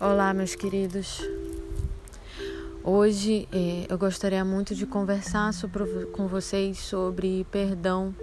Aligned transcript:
Olá, 0.00 0.32
meus 0.32 0.54
queridos. 0.54 1.20
Hoje 2.84 3.48
eh, 3.50 3.84
eu 3.88 3.98
gostaria 3.98 4.44
muito 4.44 4.72
de 4.72 4.86
conversar 4.86 5.52
sobre, 5.52 6.06
com 6.12 6.28
vocês 6.28 6.78
sobre 6.78 7.44
perdão. 7.50 8.14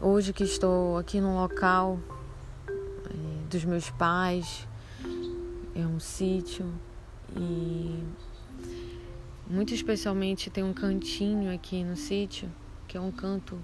Hoje 0.00 0.32
que 0.32 0.44
estou 0.44 0.96
aqui 0.96 1.20
no 1.20 1.34
local 1.34 1.98
eh, 2.78 3.48
dos 3.50 3.64
meus 3.64 3.90
pais, 3.90 4.64
é 5.74 5.84
um 5.84 5.98
sítio 5.98 6.72
e 7.36 8.04
muito 9.48 9.74
especialmente 9.74 10.50
tem 10.50 10.62
um 10.62 10.72
cantinho 10.72 11.52
aqui 11.52 11.82
no 11.82 11.96
sítio 11.96 12.48
que 12.86 12.96
é 12.96 13.00
um 13.00 13.10
canto 13.10 13.58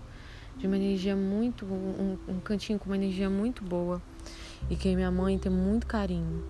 de 0.56 0.66
uma 0.66 0.74
energia 0.74 1.14
muito 1.14 1.64
um, 1.64 2.18
um 2.26 2.40
cantinho 2.40 2.80
com 2.80 2.86
uma 2.86 2.96
energia 2.96 3.30
muito 3.30 3.62
boa 3.62 4.02
e 4.68 4.76
que 4.76 4.94
minha 4.94 5.10
mãe 5.10 5.38
tem 5.38 5.50
muito 5.50 5.86
carinho. 5.86 6.44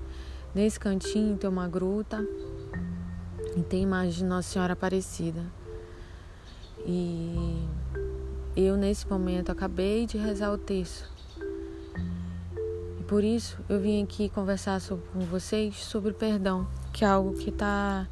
Nesse 0.55 0.80
cantinho 0.80 1.37
tem 1.37 1.48
uma 1.48 1.69
gruta 1.69 2.27
e 3.56 3.62
tem 3.62 3.83
imagem 3.83 4.12
de 4.12 4.24
Nossa 4.24 4.48
Senhora 4.48 4.73
Aparecida. 4.73 5.45
E 6.87 7.62
eu, 8.56 8.77
nesse 8.77 9.06
momento, 9.09 9.50
acabei 9.50 10.06
de 10.06 10.16
rezar 10.16 10.52
o 10.52 10.59
texto. 10.59 11.11
E 12.98 13.05
por 13.05 13.23
isso 13.23 13.59
eu 13.69 13.80
vim 13.80 14.02
aqui 14.02 14.28
conversar 14.28 14.80
sobre, 14.80 15.05
com 15.12 15.20
vocês 15.20 15.77
sobre 15.77 16.12
perdão, 16.12 16.66
que 16.92 17.05
é 17.05 17.09
algo 17.09 17.34
que 17.34 17.50
está 17.50 18.09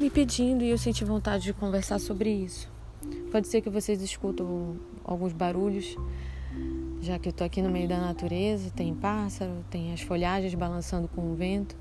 me 0.00 0.10
pedindo 0.10 0.64
e 0.64 0.70
eu 0.70 0.78
senti 0.78 1.04
vontade 1.04 1.44
de 1.44 1.52
conversar 1.52 1.98
sobre 1.98 2.30
isso. 2.30 2.68
Pode 3.30 3.48
ser 3.48 3.60
que 3.60 3.70
vocês 3.70 4.02
escutam 4.02 4.76
alguns 5.04 5.32
barulhos 5.32 5.96
já 7.06 7.18
que 7.20 7.28
eu 7.28 7.30
estou 7.30 7.46
aqui 7.46 7.62
no 7.62 7.70
meio 7.70 7.88
da 7.88 7.98
natureza, 7.98 8.68
tem 8.70 8.92
pássaro, 8.92 9.64
tem 9.70 9.92
as 9.92 10.00
folhagens 10.00 10.52
balançando 10.54 11.06
com 11.06 11.32
o 11.32 11.34
vento. 11.36 11.76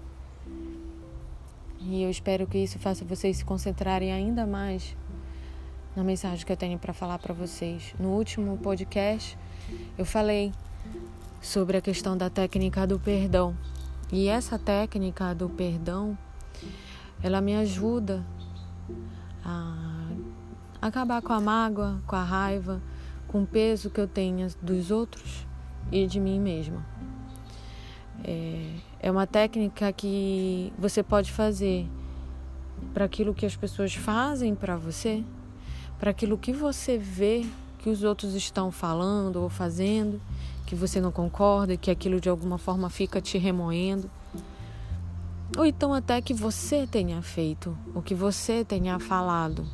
E 1.82 2.04
eu 2.04 2.10
espero 2.10 2.46
que 2.46 2.60
isso 2.60 2.78
faça 2.78 3.04
vocês 3.04 3.38
se 3.38 3.46
concentrarem 3.46 4.14
ainda 4.14 4.46
mais 4.46 4.96
na 5.96 6.04
mensagem 6.04 6.46
que 6.46 6.52
eu 6.52 6.58
tenho 6.58 6.78
para 6.78 6.94
falar 6.94 7.18
para 7.18 7.34
vocês. 7.34 7.96
No 8.00 8.10
último 8.10 8.56
podcast, 8.58 9.36
eu 9.98 10.06
falei 10.06 10.52
sobre 11.42 11.78
a 11.78 11.82
questão 11.82 12.16
da 12.16 12.30
técnica 12.30 12.86
do 12.86 13.00
perdão. 13.00 13.58
E 14.12 14.28
essa 14.28 14.60
técnica 14.60 15.34
do 15.34 15.50
perdão, 15.50 16.16
ela 17.24 17.42
me 17.42 17.56
ajuda 17.56 18.24
a 19.44 20.08
acabar 20.80 21.22
com 21.22 21.34
a 21.34 21.42
mágoa, 21.42 22.00
com 22.06 22.16
a 22.16 22.24
raiva, 22.24 22.80
com 23.36 23.44
o 23.44 23.46
peso 23.46 23.90
que 23.90 24.00
eu 24.00 24.08
tenho 24.08 24.48
dos 24.62 24.92
outros 24.92 25.46
e 25.92 26.08
de 26.08 26.22
mim 26.22 26.40
mesma. 26.40 26.86
É, 28.24 28.76
é 29.02 29.12
uma 29.12 29.28
técnica 29.28 29.92
que 29.92 30.72
você 30.80 31.04
pode 31.04 31.34
fazer 31.34 31.86
para 32.94 33.04
aquilo 33.04 33.34
que 33.34 33.46
as 33.46 33.54
pessoas 33.54 33.94
fazem 33.94 34.56
para 34.56 34.78
você, 34.78 35.22
para 36.00 36.12
aquilo 36.12 36.38
que 36.38 36.54
você 36.54 36.98
vê 36.98 37.46
que 37.80 37.90
os 37.90 38.04
outros 38.04 38.36
estão 38.36 38.72
falando 38.72 39.42
ou 39.42 39.50
fazendo, 39.50 40.22
que 40.66 40.74
você 40.74 41.02
não 41.02 41.12
concorda, 41.12 41.76
que 41.76 41.92
aquilo 41.92 42.22
de 42.22 42.30
alguma 42.30 42.58
forma 42.58 42.90
fica 42.90 43.20
te 43.20 43.38
remoendo. 43.38 44.10
Ou 45.58 45.66
então 45.66 45.94
até 45.94 46.22
que 46.22 46.34
você 46.34 46.88
tenha 46.88 47.22
feito, 47.22 47.78
o 47.94 48.02
que 48.02 48.16
você 48.16 48.64
tenha 48.64 48.98
falado. 48.98 49.68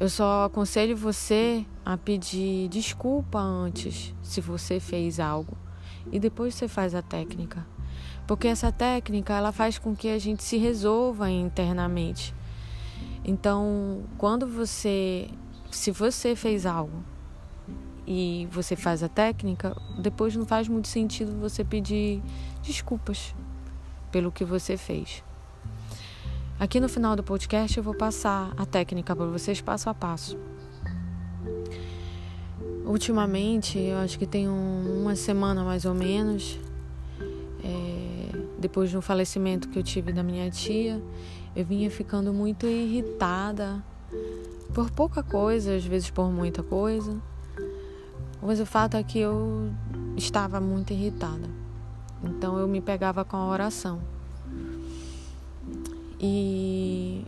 Eu 0.00 0.08
só 0.08 0.46
aconselho 0.46 0.96
você 0.96 1.62
a 1.84 1.94
pedir 1.94 2.68
desculpa 2.68 3.38
antes, 3.38 4.14
se 4.22 4.40
você 4.40 4.80
fez 4.80 5.20
algo, 5.20 5.54
e 6.10 6.18
depois 6.18 6.54
você 6.54 6.66
faz 6.66 6.94
a 6.94 7.02
técnica. 7.02 7.66
Porque 8.26 8.48
essa 8.48 8.72
técnica, 8.72 9.34
ela 9.34 9.52
faz 9.52 9.78
com 9.78 9.94
que 9.94 10.08
a 10.08 10.18
gente 10.18 10.42
se 10.42 10.56
resolva 10.56 11.30
internamente. 11.30 12.34
Então, 13.22 14.04
quando 14.16 14.46
você, 14.46 15.28
se 15.70 15.90
você 15.90 16.34
fez 16.34 16.64
algo 16.64 17.04
e 18.06 18.48
você 18.50 18.74
faz 18.74 19.02
a 19.02 19.08
técnica, 19.08 19.76
depois 19.98 20.34
não 20.34 20.46
faz 20.46 20.66
muito 20.66 20.88
sentido 20.88 21.38
você 21.38 21.62
pedir 21.62 22.22
desculpas 22.62 23.34
pelo 24.10 24.32
que 24.32 24.46
você 24.46 24.78
fez. 24.78 25.22
Aqui 26.60 26.78
no 26.78 26.90
final 26.90 27.16
do 27.16 27.22
podcast 27.22 27.78
eu 27.78 27.82
vou 27.82 27.94
passar 27.94 28.52
a 28.54 28.66
técnica 28.66 29.16
para 29.16 29.24
vocês 29.24 29.62
passo 29.62 29.88
a 29.88 29.94
passo. 29.94 30.36
Ultimamente, 32.84 33.78
eu 33.78 33.96
acho 33.96 34.18
que 34.18 34.26
tem 34.26 34.46
um, 34.46 35.00
uma 35.00 35.16
semana 35.16 35.64
mais 35.64 35.86
ou 35.86 35.94
menos, 35.94 36.58
é, 37.64 38.36
depois 38.58 38.92
do 38.92 39.00
falecimento 39.00 39.70
que 39.70 39.78
eu 39.78 39.82
tive 39.82 40.12
da 40.12 40.22
minha 40.22 40.50
tia, 40.50 41.02
eu 41.56 41.64
vinha 41.64 41.90
ficando 41.90 42.30
muito 42.30 42.66
irritada 42.66 43.82
por 44.74 44.90
pouca 44.90 45.22
coisa, 45.22 45.74
às 45.74 45.86
vezes 45.86 46.10
por 46.10 46.30
muita 46.30 46.62
coisa. 46.62 47.16
Mas 48.42 48.60
o 48.60 48.66
fato 48.66 48.98
é 48.98 49.02
que 49.02 49.18
eu 49.18 49.72
estava 50.14 50.60
muito 50.60 50.92
irritada. 50.92 51.48
Então 52.22 52.58
eu 52.58 52.68
me 52.68 52.82
pegava 52.82 53.24
com 53.24 53.38
a 53.38 53.48
oração. 53.48 54.19
E 56.20 57.24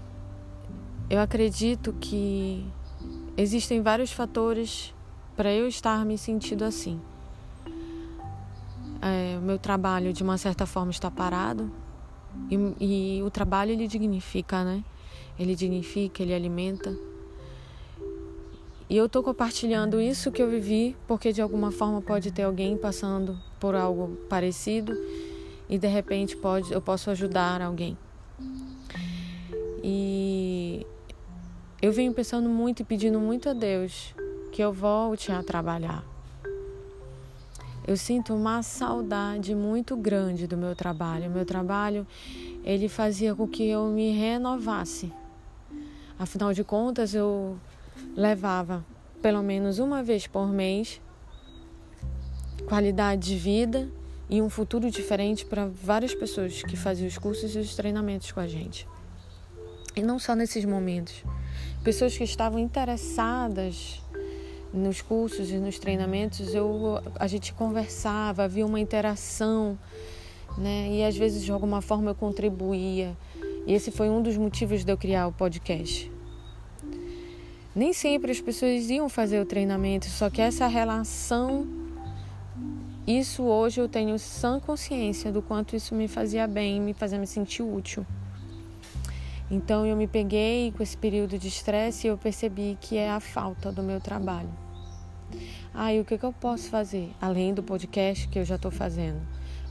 eu 1.09 1.21
acredito 1.21 1.95
que 1.95 2.67
existem 3.37 3.81
vários 3.81 4.13
fatores 4.13 4.95
para 5.35 5.53
eu 5.53 5.67
estar 5.67 6.05
me 6.05 6.19
sentindo 6.19 6.63
assim. 6.65 7.01
É, 9.01 9.39
o 9.39 9.43
meu 9.43 9.59
trabalho, 9.59 10.13
de 10.13 10.23
uma 10.23 10.37
certa 10.37 10.67
forma, 10.67 10.91
está 10.91 11.11
parado. 11.11 11.73
E, 12.51 13.17
e 13.19 13.23
o 13.23 13.31
trabalho, 13.31 13.73
ele 13.73 13.89
dignifica, 13.89 14.63
né? 14.63 14.85
Ele 15.39 15.55
dignifica, 15.55 16.23
ele 16.23 16.35
alimenta. 16.35 16.95
E 18.89 18.97
eu 18.97 19.07
estou 19.07 19.23
compartilhando 19.23 19.99
isso 19.99 20.31
que 20.31 20.43
eu 20.43 20.51
vivi, 20.51 20.95
porque 21.09 21.33
de 21.33 21.41
alguma 21.41 21.73
forma 21.73 22.03
pode 22.03 22.31
ter 22.31 22.43
alguém 22.43 22.77
passando 22.77 23.39
por 23.59 23.75
algo 23.75 24.19
parecido 24.29 24.93
e 25.67 25.79
de 25.79 25.89
repente 25.89 26.37
pode, 26.37 26.71
eu 26.71 26.83
posso 26.83 27.11
ajudar 27.11 27.63
alguém. 27.63 27.97
E 29.83 30.87
eu 31.81 31.93
venho 31.93 32.13
pensando 32.13 32.49
muito 32.49 32.81
e 32.81 32.85
pedindo 32.85 33.19
muito 33.19 33.49
a 33.49 33.53
Deus 33.53 34.15
que 34.53 34.63
eu 34.63 34.73
volte 34.73 35.33
a 35.33 35.43
trabalhar. 35.43 36.05
Eu 37.85 37.97
sinto 37.97 38.33
uma 38.33 38.63
saudade 38.63 39.55
muito 39.55 39.97
grande 39.97 40.47
do 40.47 40.57
meu 40.57 40.77
trabalho. 40.77 41.29
O 41.29 41.33
meu 41.33 41.45
trabalho, 41.45 42.07
ele 42.63 42.89
fazia 42.89 43.35
com 43.35 43.49
que 43.49 43.67
eu 43.69 43.87
me 43.87 44.13
renovasse. 44.13 45.13
Afinal 46.17 46.53
de 46.53 46.63
contas, 46.63 47.15
eu 47.15 47.59
levava 48.15 48.85
pelo 49.21 49.43
menos 49.43 49.79
uma 49.79 50.03
vez 50.03 50.27
por 50.27 50.49
mês 50.49 51.01
qualidade 52.67 53.29
de 53.29 53.37
vida 53.37 53.89
e 54.31 54.41
um 54.41 54.49
futuro 54.49 54.91
diferente 54.91 55.45
para 55.45 55.67
várias 55.67 56.15
pessoas 56.15 56.63
que 56.63 56.77
faziam 56.77 57.09
os 57.09 57.19
cursos 57.19 57.55
e 57.55 57.59
os 57.59 57.75
treinamentos 57.75 58.31
com 58.31 58.41
a 58.41 58.47
gente. 58.47 58.87
E 59.95 60.03
não 60.03 60.19
só 60.19 60.35
nesses 60.35 60.65
momentos. 60.65 61.23
Pessoas 61.85 62.17
que 62.17 62.25
estavam 62.25 62.59
interessadas 62.59 64.01
nos 64.73 65.03
cursos 65.03 65.51
e 65.51 65.57
nos 65.57 65.79
treinamentos, 65.79 66.55
eu, 66.55 67.03
a 67.17 67.27
gente 67.27 67.53
conversava, 67.53 68.45
havia 68.45 68.65
uma 68.65 68.81
interação, 68.81 69.79
né? 70.57 70.89
E 70.91 71.05
às 71.05 71.17
vezes 71.17 71.43
de 71.43 71.53
alguma 71.53 71.83
forma 71.83 72.11
eu 72.11 72.15
contribuía. 72.15 73.17
E 73.67 73.75
esse 73.75 73.91
foi 73.91 74.09
um 74.09 74.23
dos 74.23 74.37
motivos 74.37 74.85
de 74.85 74.93
eu 74.93 74.97
criar 74.97 75.27
o 75.27 75.33
podcast. 75.33 76.11
Nem 77.75 77.93
sempre 77.93 78.33
as 78.33 78.41
pessoas 78.41 78.91
iam 78.91 79.09
fazer 79.09 79.41
o 79.41 79.47
treinamento, 79.47 80.07
só 80.07 80.29
que 80.29 80.43
essa 80.43 80.67
relação, 80.67 81.67
isso 83.07 83.43
hoje 83.45 83.81
eu 83.81 83.89
tenho 83.89 84.19
sã 84.19 84.61
consciência 84.61 85.33
do 85.33 85.41
quanto 85.41 85.75
isso 85.75 85.95
me 85.95 86.07
fazia 86.07 86.47
bem, 86.47 86.81
me 86.81 86.93
fazia 86.93 87.19
me 87.19 87.27
sentir 87.27 87.63
útil. 87.63 88.07
Então 89.53 89.85
eu 89.85 89.95
me 89.95 90.07
peguei 90.07 90.73
com 90.75 90.83
esse 90.83 90.97
período 90.97 91.39
de 91.39 91.47
estresse 91.47 92.07
e 92.07 92.09
eu 92.09 92.17
percebi 92.17 92.79
que 92.81 92.97
é 92.97 93.11
a 93.11 93.21
falta 93.21 93.71
do 93.71 93.83
meu 93.83 94.01
trabalho. 94.01 94.49
Ah, 95.75 95.93
e 95.93 96.01
o 96.01 96.07
que, 96.07 96.17
que 96.17 96.25
eu 96.25 96.33
posso 96.33 96.71
fazer? 96.71 97.13
Além 97.21 97.53
do 97.53 97.63
podcast 97.63 98.27
que 98.29 98.39
eu 98.39 98.47
já 98.47 98.55
estou 98.55 98.71
fazendo. 98.71 99.21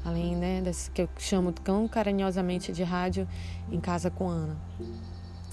Além 0.06 0.36
né, 0.36 0.62
desse 0.62 0.92
que 0.92 1.02
eu 1.02 1.10
chamo 1.18 1.52
tão 1.52 1.88
carinhosamente 1.88 2.72
de 2.72 2.84
rádio 2.84 3.28
em 3.72 3.80
casa 3.80 4.12
com 4.12 4.30
Ana. 4.30 4.56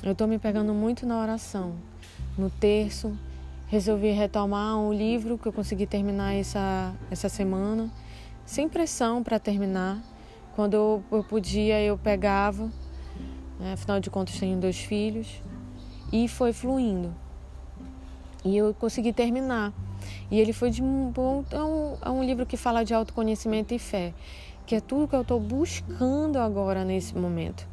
Eu 0.03 0.13
estou 0.13 0.29
me 0.29 0.39
pegando 0.39 0.75
muito 0.75 1.07
na 1.07 1.23
oração. 1.23 1.77
No 2.37 2.51
terço, 2.51 3.19
resolvi 3.67 4.11
retomar 4.11 4.77
um 4.77 4.93
livro 4.93 5.39
que 5.39 5.49
eu 5.49 5.53
consegui 5.55 5.87
terminar 5.87 6.35
essa, 6.35 6.95
essa 7.11 7.31
semana, 7.31 7.91
sem 8.45 8.69
pressão 8.69 9.23
para 9.23 9.39
terminar. 9.39 10.03
Quando 10.55 10.75
eu, 10.75 11.03
eu 11.11 11.25
podia, 11.25 11.81
eu 11.81 11.97
pegava 11.97 12.71
né? 13.59 13.73
afinal 13.73 14.01
de 14.01 14.11
contas 14.11 14.39
tenho 14.39 14.59
dois 14.59 14.79
filhos, 14.79 15.43
e 16.13 16.29
foi 16.29 16.53
fluindo. 16.53 17.15
E 18.45 18.57
eu 18.57 18.73
consegui 18.75 19.13
terminar. 19.13 19.73
E 20.31 20.39
ele 20.41 20.53
foi 20.53 20.71
de 20.71 20.83
um 20.83 21.11
bom. 21.11 21.45
É 21.51 21.63
um, 21.63 21.97
é 22.03 22.11
um 22.11 22.23
livro 22.23 22.47
que 22.47 22.57
fala 22.57 22.85
de 22.85 22.95
autoconhecimento 22.95 23.75
e 23.75 23.79
fé. 23.79 24.15
que 24.65 24.75
é 24.75 24.81
tudo 24.81 25.09
que 25.09 25.17
eu 25.17 25.23
estou 25.23 25.41
buscando 25.41 26.39
agora 26.39 26.85
nesse 26.85 27.17
momento. 27.17 27.67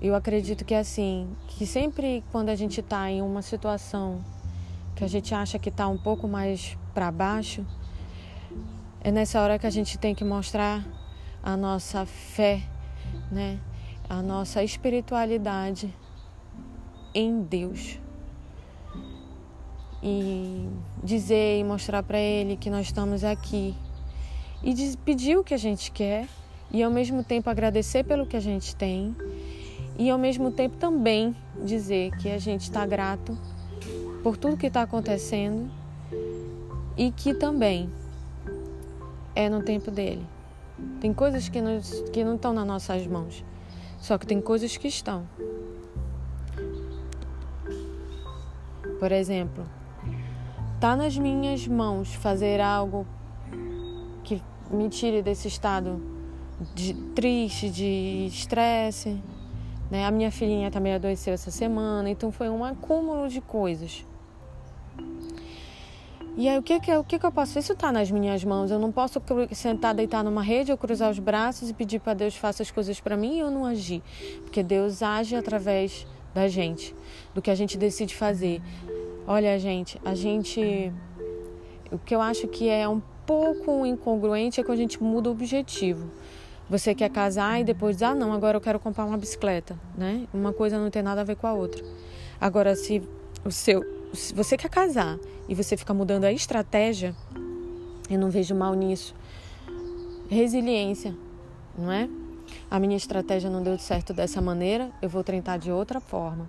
Eu 0.00 0.14
acredito 0.14 0.64
que 0.64 0.74
é 0.74 0.78
assim, 0.78 1.28
que 1.48 1.66
sempre 1.66 2.24
quando 2.30 2.48
a 2.48 2.54
gente 2.54 2.80
está 2.80 3.10
em 3.10 3.22
uma 3.22 3.42
situação 3.42 4.22
que 4.94 5.04
a 5.04 5.08
gente 5.08 5.34
acha 5.34 5.58
que 5.58 5.68
está 5.68 5.88
um 5.88 5.98
pouco 5.98 6.28
mais 6.28 6.76
para 6.94 7.10
baixo, 7.10 7.64
é 9.00 9.10
nessa 9.10 9.40
hora 9.40 9.58
que 9.58 9.66
a 9.66 9.70
gente 9.70 9.98
tem 9.98 10.14
que 10.14 10.24
mostrar 10.24 10.84
a 11.42 11.56
nossa 11.56 12.06
fé, 12.06 12.62
né? 13.32 13.58
A 14.08 14.20
nossa 14.20 14.62
espiritualidade 14.62 15.92
em 17.14 17.42
Deus. 17.42 17.98
E 20.02 20.68
dizer 21.02 21.60
e 21.60 21.64
mostrar 21.64 22.02
para 22.02 22.18
ele 22.18 22.56
que 22.56 22.68
nós 22.68 22.86
estamos 22.86 23.24
aqui 23.24 23.74
e 24.62 24.96
pedir 25.04 25.36
o 25.36 25.44
que 25.44 25.54
a 25.54 25.58
gente 25.58 25.90
quer 25.90 26.28
e 26.70 26.82
ao 26.82 26.90
mesmo 26.90 27.22
tempo 27.24 27.48
agradecer 27.48 28.04
pelo 28.04 28.26
que 28.26 28.36
a 28.36 28.40
gente 28.40 28.74
tem 28.74 29.14
e 29.98 30.10
ao 30.10 30.18
mesmo 30.18 30.50
tempo 30.50 30.76
também 30.76 31.34
dizer 31.64 32.10
que 32.16 32.28
a 32.30 32.38
gente 32.38 32.62
está 32.62 32.84
grato 32.84 33.38
por 34.22 34.36
tudo 34.36 34.56
que 34.56 34.66
está 34.66 34.82
acontecendo 34.82 35.70
e 36.96 37.10
que 37.10 37.34
também 37.34 37.90
é 39.34 39.48
no 39.48 39.62
tempo 39.62 39.90
dele. 39.90 40.26
Tem 41.00 41.12
coisas 41.12 41.48
que, 41.48 41.60
nos, 41.60 42.02
que 42.12 42.22
não 42.24 42.36
estão 42.36 42.52
nas 42.52 42.66
nossas 42.66 43.06
mãos, 43.06 43.44
só 43.98 44.16
que 44.18 44.26
tem 44.26 44.40
coisas 44.40 44.76
que 44.76 44.88
estão. 44.88 45.26
Por 48.98 49.10
exemplo, 49.10 49.64
tá 50.80 50.94
nas 50.94 51.16
minhas 51.18 51.66
mãos 51.66 52.14
fazer 52.14 52.60
algo 52.60 53.06
que 54.22 54.40
me 54.70 54.88
tire 54.88 55.22
desse 55.22 55.48
estado 55.48 56.00
de 56.74 56.94
triste, 56.94 57.68
de 57.68 58.26
estresse. 58.26 59.20
Né? 59.90 60.06
A 60.06 60.10
minha 60.10 60.30
filhinha 60.30 60.70
também 60.70 60.94
adoeceu 60.94 61.34
essa 61.34 61.50
semana, 61.50 62.08
então 62.08 62.30
foi 62.30 62.48
um 62.48 62.64
acúmulo 62.64 63.28
de 63.28 63.40
coisas. 63.40 64.06
E 66.34 66.48
aí, 66.48 66.58
o 66.58 66.62
que, 66.62 66.80
que, 66.80 66.94
o 66.94 67.04
que, 67.04 67.18
que 67.18 67.26
eu 67.26 67.30
posso? 67.30 67.58
Isso 67.58 67.74
está 67.74 67.92
nas 67.92 68.10
minhas 68.10 68.42
mãos. 68.42 68.70
Eu 68.70 68.78
não 68.78 68.90
posso 68.90 69.20
sentar, 69.52 69.94
deitar 69.94 70.24
numa 70.24 70.42
rede, 70.42 70.72
ou 70.72 70.78
cruzar 70.78 71.10
os 71.10 71.18
braços 71.18 71.68
e 71.68 71.74
pedir 71.74 72.00
para 72.00 72.14
Deus 72.14 72.34
faça 72.34 72.62
as 72.62 72.70
coisas 72.70 72.98
para 73.00 73.16
mim 73.16 73.36
e 73.36 73.40
eu 73.40 73.50
não 73.50 73.66
agir. 73.66 74.02
Porque 74.42 74.62
Deus 74.62 75.02
age 75.02 75.36
através 75.36 76.06
da 76.34 76.48
gente, 76.48 76.94
do 77.34 77.42
que 77.42 77.50
a 77.50 77.54
gente 77.54 77.76
decide 77.76 78.14
fazer. 78.14 78.62
Olha, 79.26 79.58
gente, 79.58 80.00
a 80.04 80.14
gente. 80.14 80.90
O 81.90 81.98
que 81.98 82.14
eu 82.14 82.22
acho 82.22 82.48
que 82.48 82.68
é 82.68 82.88
um 82.88 83.02
pouco 83.26 83.84
incongruente 83.84 84.58
é 84.58 84.64
que 84.64 84.70
a 84.70 84.76
gente 84.76 85.02
muda 85.02 85.28
o 85.28 85.32
objetivo. 85.32 86.10
Você 86.70 86.94
quer 86.94 87.10
casar 87.10 87.60
e 87.60 87.64
depois 87.64 87.96
diz, 87.96 88.02
ah, 88.04 88.14
não, 88.14 88.32
agora 88.32 88.56
eu 88.56 88.60
quero 88.60 88.80
comprar 88.80 89.04
uma 89.04 89.18
bicicleta, 89.18 89.78
né? 89.96 90.26
Uma 90.32 90.54
coisa 90.54 90.78
não 90.78 90.88
tem 90.88 91.02
nada 91.02 91.20
a 91.20 91.24
ver 91.24 91.36
com 91.36 91.46
a 91.46 91.52
outra. 91.52 91.84
Agora, 92.40 92.74
se 92.74 93.02
o 93.44 93.50
seu, 93.50 93.84
se 94.12 94.34
você 94.34 94.56
quer 94.56 94.68
casar 94.68 95.18
e 95.48 95.54
você 95.54 95.76
fica 95.76 95.94
mudando 95.94 96.24
a 96.24 96.32
estratégia, 96.32 97.14
eu 98.10 98.18
não 98.18 98.30
vejo 98.30 98.54
mal 98.54 98.74
nisso. 98.74 99.14
Resiliência, 100.28 101.14
não 101.76 101.90
é? 101.90 102.08
A 102.70 102.78
minha 102.78 102.96
estratégia 102.96 103.48
não 103.50 103.62
deu 103.62 103.78
certo 103.78 104.12
dessa 104.12 104.40
maneira, 104.40 104.90
eu 105.00 105.08
vou 105.08 105.24
tentar 105.24 105.56
de 105.56 105.70
outra 105.70 106.00
forma. 106.00 106.48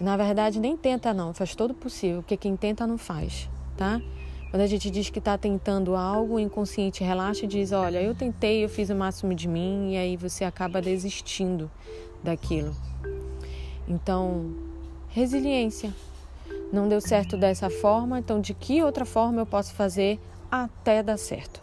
Na 0.00 0.16
verdade, 0.16 0.60
nem 0.60 0.76
tenta 0.76 1.14
não, 1.14 1.32
faz 1.32 1.54
todo 1.54 1.72
possível, 1.72 2.22
porque 2.22 2.36
quem 2.36 2.54
tenta 2.54 2.86
não 2.86 2.98
faz, 2.98 3.48
tá? 3.76 4.00
Quando 4.50 4.62
a 4.62 4.66
gente 4.66 4.90
diz 4.90 5.10
que 5.10 5.18
está 5.18 5.36
tentando 5.36 5.96
algo, 5.96 6.34
o 6.34 6.40
inconsciente 6.40 7.02
relaxa 7.02 7.44
e 7.44 7.48
diz: 7.48 7.72
Olha, 7.72 8.00
eu 8.00 8.14
tentei, 8.14 8.62
eu 8.64 8.68
fiz 8.68 8.90
o 8.90 8.94
máximo 8.94 9.34
de 9.34 9.48
mim, 9.48 9.92
e 9.92 9.96
aí 9.96 10.16
você 10.16 10.44
acaba 10.44 10.80
desistindo 10.80 11.70
daquilo. 12.22 12.74
Então, 13.88 14.54
resiliência. 15.08 15.92
Não 16.72 16.88
deu 16.88 17.00
certo 17.00 17.36
dessa 17.36 17.70
forma, 17.70 18.18
então 18.18 18.40
de 18.40 18.52
que 18.52 18.82
outra 18.82 19.04
forma 19.04 19.40
eu 19.40 19.46
posso 19.46 19.74
fazer 19.74 20.20
até 20.50 21.02
dar 21.02 21.16
certo? 21.16 21.62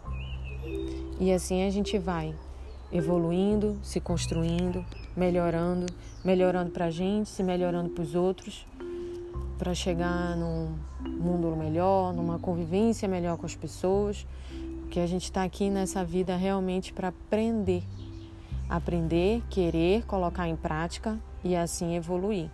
E 1.20 1.32
assim 1.32 1.66
a 1.66 1.70
gente 1.70 1.98
vai 1.98 2.34
evoluindo, 2.90 3.78
se 3.82 4.00
construindo, 4.00 4.84
melhorando, 5.16 5.86
melhorando 6.24 6.70
para 6.70 6.86
a 6.86 6.90
gente, 6.90 7.28
se 7.28 7.42
melhorando 7.42 7.90
para 7.90 8.02
os 8.02 8.14
outros, 8.14 8.66
para 9.58 9.74
chegar 9.74 10.36
num 10.36 10.76
mundo 11.00 11.54
melhor, 11.56 12.12
numa 12.12 12.38
convivência 12.38 13.08
melhor 13.08 13.36
com 13.36 13.46
as 13.46 13.54
pessoas. 13.54 14.26
Porque 14.82 15.00
a 15.00 15.06
gente 15.06 15.24
está 15.24 15.42
aqui 15.42 15.70
nessa 15.70 16.04
vida 16.04 16.36
realmente 16.36 16.92
para 16.92 17.08
aprender, 17.08 17.82
aprender, 18.68 19.42
querer, 19.50 20.04
colocar 20.06 20.48
em 20.48 20.56
prática 20.56 21.18
e 21.42 21.56
assim 21.56 21.96
evoluir. 21.96 22.50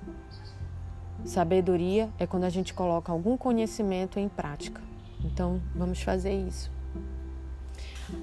Sabedoria 1.25 2.09
é 2.19 2.27
quando 2.27 2.45
a 2.45 2.51
gente 2.51 2.75
coloca 2.75 3.13
algum 3.13 3.37
conhecimento 3.37 4.19
em 4.19 4.29
prática. 4.29 4.81
Então, 5.25 5.61
vamos 5.75 6.01
fazer 6.03 6.33
isso. 6.33 6.71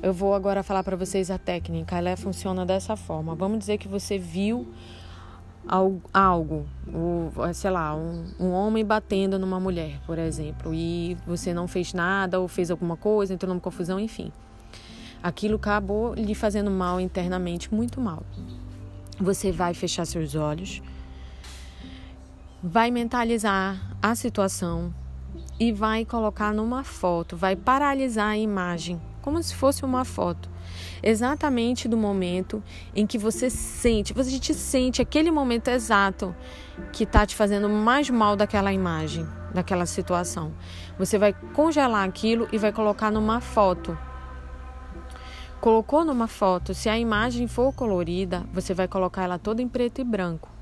Eu 0.02 0.14
vou 0.14 0.34
agora 0.34 0.64
falar 0.64 0.84
para 0.84 0.96
vocês 0.96 1.32
a 1.32 1.38
técnica. 1.38 1.98
Ela 1.98 2.18
funciona 2.18 2.66
dessa 2.66 2.96
forma. 2.96 3.36
Vamos 3.36 3.60
dizer 3.60 3.78
que 3.78 3.88
você 3.88 4.18
viu 4.18 4.68
algo, 6.14 6.66
sei 7.54 7.70
lá, 7.70 7.94
um, 7.94 8.26
um, 8.40 8.52
homem 8.52 8.86
batendo 8.86 9.38
numa 9.38 9.60
mulher, 9.60 10.00
por 10.06 10.18
exemplo, 10.18 10.74
e 10.74 11.18
você 11.28 11.54
não 11.54 11.68
fez 11.68 11.94
nada 11.94 12.40
ou 12.40 12.48
fez 12.48 12.72
alguma 12.72 12.96
coisa, 12.96 13.34
entrou 13.34 13.50
numa 13.50 13.60
confusão, 13.60 14.00
enfim. 14.00 14.32
Aquilo 15.22 15.58
acabou 15.58 16.14
lhe 16.14 16.34
fazendo 16.34 16.72
mal 16.72 17.02
internamente, 17.02 17.74
muito 17.74 18.00
mal. 18.00 18.24
Você 19.20 19.52
vai 19.52 19.74
fechar 19.74 20.06
seus 20.06 20.36
olhos 20.36 20.82
vai 22.62 22.90
mentalizar 22.90 23.80
a 24.02 24.16
situação 24.16 24.94
e 25.60 25.72
vai 25.72 26.04
colocar 26.04 26.52
numa 26.54 26.84
foto, 26.84 27.38
vai 27.38 27.56
paralisar 27.56 28.30
a 28.30 28.38
imagem, 28.38 29.00
como 29.22 29.42
se 29.42 29.54
fosse 29.54 29.86
uma 29.86 30.04
foto. 30.04 30.50
Exatamente 31.02 31.88
do 31.88 31.96
momento 31.96 32.62
em 32.96 33.06
que 33.06 33.18
você 33.18 33.50
sente, 33.50 34.14
você 34.14 34.40
te 34.40 34.54
sente 34.54 35.02
aquele 35.02 35.30
momento 35.30 35.68
exato 35.68 36.36
que 36.92 37.04
está 37.04 37.26
te 37.26 37.36
fazendo 37.36 37.70
mais 37.70 38.10
mal 38.10 38.36
daquela 38.36 38.74
imagem, 38.74 39.26
daquela 39.54 39.86
situação. 39.86 40.52
Você 40.98 41.18
vai 41.18 41.34
congelar 41.54 42.08
aquilo 42.08 42.48
e 42.52 42.58
vai 42.58 42.72
colocar 42.72 43.12
numa 43.12 43.40
foto. 43.40 43.98
Colocou 45.62 46.04
numa 46.04 46.28
foto, 46.28 46.74
se 46.74 46.90
a 46.90 46.98
imagem 46.98 47.48
for 47.48 47.74
colorida, 47.74 48.46
você 48.52 48.74
vai 48.74 48.88
colocar 48.88 49.24
ela 49.24 49.40
toda 49.40 49.62
em 49.62 49.68
preto 49.68 50.02
e 50.02 50.04
branco. 50.04 50.57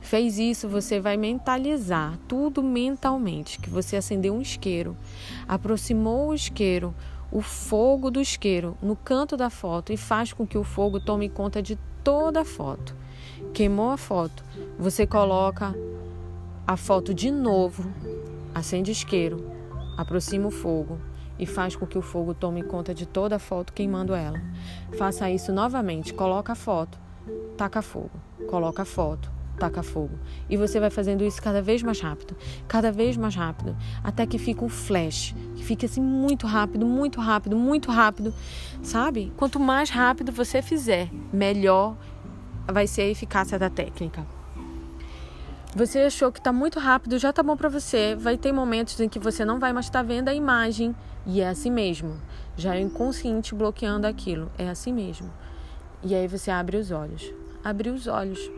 Fez 0.00 0.38
isso, 0.38 0.68
você 0.68 1.00
vai 1.00 1.16
mentalizar 1.16 2.18
tudo 2.26 2.62
mentalmente, 2.62 3.58
que 3.60 3.68
você 3.68 3.96
acendeu 3.96 4.34
um 4.34 4.40
isqueiro, 4.40 4.96
aproximou 5.46 6.28
o 6.28 6.34
isqueiro, 6.34 6.94
o 7.30 7.42
fogo 7.42 8.10
do 8.10 8.20
isqueiro 8.20 8.76
no 8.80 8.96
canto 8.96 9.36
da 9.36 9.50
foto 9.50 9.92
e 9.92 9.96
faz 9.96 10.32
com 10.32 10.46
que 10.46 10.56
o 10.56 10.64
fogo 10.64 10.98
tome 10.98 11.28
conta 11.28 11.62
de 11.62 11.78
toda 12.02 12.40
a 12.40 12.44
foto. 12.44 12.96
Queimou 13.52 13.90
a 13.90 13.96
foto, 13.96 14.42
você 14.78 15.06
coloca 15.06 15.74
a 16.66 16.76
foto 16.76 17.12
de 17.12 17.30
novo, 17.30 17.84
acende 18.54 18.90
o 18.90 18.92
isqueiro, 18.92 19.50
aproxima 19.96 20.48
o 20.48 20.50
fogo 20.50 20.98
e 21.38 21.46
faz 21.46 21.76
com 21.76 21.86
que 21.86 21.98
o 21.98 22.02
fogo 22.02 22.34
tome 22.34 22.62
conta 22.62 22.94
de 22.94 23.06
toda 23.06 23.36
a 23.36 23.38
foto, 23.38 23.72
queimando 23.72 24.14
ela. 24.14 24.40
Faça 24.96 25.30
isso 25.30 25.52
novamente, 25.52 26.14
coloca 26.14 26.52
a 26.52 26.56
foto, 26.56 26.98
taca 27.56 27.82
fogo, 27.82 28.10
coloca 28.48 28.82
a 28.82 28.86
foto, 28.86 29.30
taca 29.58 29.82
fogo. 29.82 30.18
E 30.48 30.56
você 30.56 30.80
vai 30.80 30.88
fazendo 30.88 31.24
isso 31.24 31.42
cada 31.42 31.60
vez 31.60 31.82
mais 31.82 32.00
rápido, 32.00 32.36
cada 32.66 32.90
vez 32.90 33.16
mais 33.16 33.34
rápido, 33.34 33.76
até 34.02 34.26
que 34.26 34.38
fica 34.38 34.64
um 34.64 34.68
flash, 34.68 35.34
que 35.56 35.64
fica 35.64 35.86
assim 35.86 36.00
muito 36.00 36.46
rápido, 36.46 36.86
muito 36.86 37.20
rápido, 37.20 37.56
muito 37.56 37.90
rápido, 37.90 38.32
sabe? 38.82 39.32
Quanto 39.36 39.60
mais 39.60 39.90
rápido 39.90 40.32
você 40.32 40.62
fizer, 40.62 41.10
melhor 41.32 41.96
vai 42.66 42.86
ser 42.86 43.02
a 43.02 43.08
eficácia 43.08 43.58
da 43.58 43.68
técnica. 43.68 44.26
Você 45.76 46.00
achou 46.00 46.32
que 46.32 46.38
está 46.38 46.52
muito 46.52 46.78
rápido, 46.78 47.18
já 47.18 47.30
está 47.30 47.42
bom 47.42 47.56
para 47.56 47.68
você. 47.68 48.16
Vai 48.16 48.38
ter 48.38 48.52
momentos 48.52 48.98
em 49.00 49.08
que 49.08 49.18
você 49.18 49.44
não 49.44 49.58
vai 49.58 49.72
mais 49.72 49.86
estar 49.86 50.00
tá 50.00 50.02
vendo 50.02 50.28
a 50.28 50.34
imagem 50.34 50.94
e 51.26 51.40
é 51.40 51.48
assim 51.48 51.70
mesmo. 51.70 52.16
Já 52.56 52.74
é 52.74 52.78
o 52.78 52.82
inconsciente 52.82 53.54
bloqueando 53.54 54.06
aquilo, 54.06 54.50
é 54.56 54.68
assim 54.68 54.92
mesmo. 54.92 55.30
E 56.02 56.14
aí 56.14 56.26
você 56.26 56.50
abre 56.50 56.76
os 56.76 56.90
olhos. 56.90 57.32
Abre 57.62 57.90
os 57.90 58.06
olhos. 58.06 58.50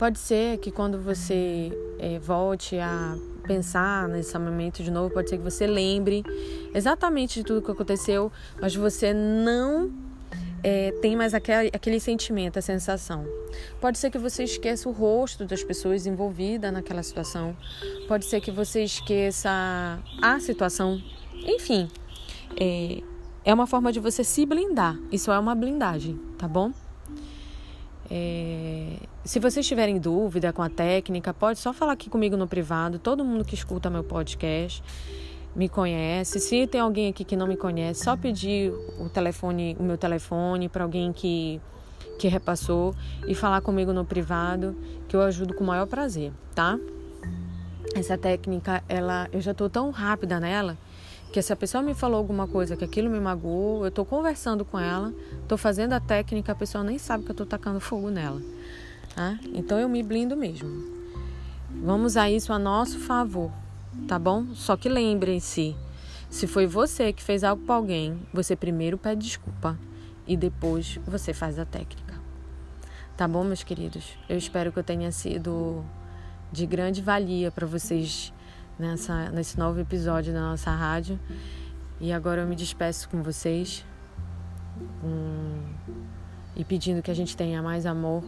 Pode 0.00 0.18
ser 0.18 0.56
que 0.56 0.70
quando 0.70 0.98
você 0.98 1.70
é, 1.98 2.18
volte 2.18 2.78
a 2.78 3.18
pensar 3.46 4.08
nesse 4.08 4.36
momento 4.38 4.82
de 4.82 4.90
novo, 4.90 5.12
pode 5.12 5.28
ser 5.28 5.36
que 5.36 5.44
você 5.44 5.66
lembre 5.66 6.24
exatamente 6.74 7.40
de 7.40 7.44
tudo 7.44 7.60
que 7.60 7.70
aconteceu, 7.70 8.32
mas 8.58 8.74
você 8.74 9.12
não 9.12 9.92
é, 10.64 10.90
tem 11.02 11.14
mais 11.14 11.34
aquele, 11.34 11.68
aquele 11.74 12.00
sentimento, 12.00 12.58
a 12.58 12.62
sensação. 12.62 13.26
Pode 13.78 13.98
ser 13.98 14.10
que 14.10 14.16
você 14.16 14.44
esqueça 14.44 14.88
o 14.88 14.92
rosto 14.92 15.44
das 15.44 15.62
pessoas 15.62 16.06
envolvidas 16.06 16.72
naquela 16.72 17.02
situação. 17.02 17.54
Pode 18.08 18.24
ser 18.24 18.40
que 18.40 18.50
você 18.50 18.82
esqueça 18.82 19.50
a 20.22 20.40
situação. 20.40 20.98
Enfim, 21.44 21.90
é, 22.58 23.02
é 23.44 23.52
uma 23.52 23.66
forma 23.66 23.92
de 23.92 24.00
você 24.00 24.24
se 24.24 24.46
blindar. 24.46 24.98
Isso 25.12 25.30
é 25.30 25.38
uma 25.38 25.54
blindagem, 25.54 26.18
tá 26.38 26.48
bom? 26.48 26.72
É... 28.10 29.09
Se 29.24 29.38
vocês 29.38 29.66
tiverem 29.66 29.98
dúvida 29.98 30.52
com 30.52 30.62
a 30.62 30.70
técnica, 30.70 31.34
pode 31.34 31.58
só 31.58 31.72
falar 31.72 31.92
aqui 31.92 32.08
comigo 32.08 32.36
no 32.36 32.48
privado. 32.48 32.98
Todo 32.98 33.24
mundo 33.24 33.44
que 33.44 33.54
escuta 33.54 33.90
meu 33.90 34.02
podcast 34.02 34.82
me 35.54 35.68
conhece. 35.68 36.40
Se 36.40 36.66
tem 36.66 36.80
alguém 36.80 37.08
aqui 37.08 37.22
que 37.22 37.36
não 37.36 37.46
me 37.46 37.56
conhece, 37.56 38.02
só 38.02 38.16
pedir 38.16 38.72
o 38.98 39.08
telefone, 39.10 39.76
o 39.78 39.82
meu 39.82 39.98
telefone 39.98 40.68
para 40.68 40.84
alguém 40.84 41.12
que 41.12 41.60
que 42.18 42.28
repassou 42.28 42.94
e 43.26 43.34
falar 43.34 43.62
comigo 43.62 43.94
no 43.94 44.04
privado, 44.04 44.76
que 45.08 45.16
eu 45.16 45.22
ajudo 45.22 45.54
com 45.54 45.64
o 45.64 45.66
maior 45.66 45.86
prazer, 45.86 46.30
tá? 46.54 46.78
Essa 47.94 48.18
técnica, 48.18 48.84
ela, 48.86 49.26
eu 49.32 49.40
já 49.40 49.54
tô 49.54 49.70
tão 49.70 49.90
rápida 49.90 50.38
nela 50.38 50.76
que 51.32 51.40
se 51.40 51.50
a 51.50 51.56
pessoa 51.56 51.82
me 51.82 51.94
falou 51.94 52.18
alguma 52.18 52.46
coisa 52.46 52.76
que 52.76 52.84
aquilo 52.84 53.08
me 53.08 53.18
magoou, 53.18 53.86
eu 53.86 53.90
tô 53.90 54.04
conversando 54.04 54.66
com 54.66 54.78
ela, 54.78 55.14
tô 55.48 55.56
fazendo 55.56 55.94
a 55.94 56.00
técnica, 56.00 56.52
a 56.52 56.54
pessoa 56.54 56.84
nem 56.84 56.98
sabe 56.98 57.24
que 57.24 57.30
eu 57.30 57.34
tô 57.34 57.46
tacando 57.46 57.80
fogo 57.80 58.10
nela, 58.10 58.42
tá? 59.14 59.38
Então 59.54 59.78
eu 59.78 59.88
me 59.88 60.02
blindo 60.02 60.36
mesmo. 60.36 60.68
Vamos 61.82 62.16
a 62.16 62.30
isso 62.30 62.52
a 62.52 62.58
nosso 62.58 62.98
favor, 62.98 63.50
tá 64.06 64.18
bom? 64.18 64.46
Só 64.54 64.76
que 64.76 64.88
lembrem-se, 64.88 65.76
se 66.28 66.46
foi 66.46 66.66
você 66.66 67.12
que 67.12 67.22
fez 67.22 67.44
algo 67.44 67.64
para 67.64 67.74
alguém, 67.74 68.20
você 68.32 68.54
primeiro 68.54 68.98
pede 68.98 69.26
desculpa 69.26 69.78
e 70.26 70.36
depois 70.36 70.98
você 71.06 71.32
faz 71.32 71.58
a 71.58 71.64
técnica. 71.64 72.14
Tá 73.16 73.28
bom, 73.28 73.44
meus 73.44 73.62
queridos? 73.62 74.16
Eu 74.28 74.38
espero 74.38 74.72
que 74.72 74.78
eu 74.78 74.84
tenha 74.84 75.12
sido 75.12 75.84
de 76.52 76.66
grande 76.66 77.02
valia 77.02 77.50
para 77.50 77.66
vocês 77.66 78.32
nessa, 78.78 79.30
nesse 79.30 79.58
novo 79.58 79.78
episódio 79.78 80.32
da 80.32 80.40
nossa 80.40 80.70
rádio. 80.70 81.18
E 82.00 82.12
agora 82.12 82.40
eu 82.40 82.46
me 82.46 82.56
despeço 82.56 83.08
com 83.08 83.22
vocês 83.22 83.84
um, 85.04 85.60
e 86.56 86.64
pedindo 86.64 87.02
que 87.02 87.10
a 87.10 87.14
gente 87.14 87.36
tenha 87.36 87.62
mais 87.62 87.84
amor, 87.84 88.24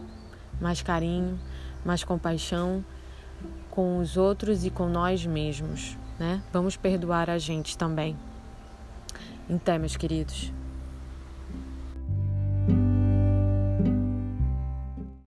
mais 0.63 0.81
carinho, 0.81 1.37
mais 1.85 2.05
compaixão 2.05 2.83
com 3.69 3.97
os 3.97 4.15
outros 4.15 4.63
e 4.63 4.69
com 4.69 4.87
nós 4.87 5.25
mesmos, 5.25 5.97
né? 6.17 6.41
Vamos 6.53 6.77
perdoar 6.77 7.29
a 7.29 7.37
gente 7.37 7.77
também. 7.77 8.15
Então, 9.49 9.77
meus 9.77 9.97
queridos. 9.97 10.53